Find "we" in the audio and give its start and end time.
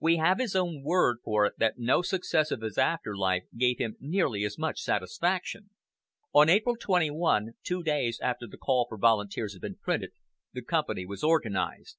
0.00-0.18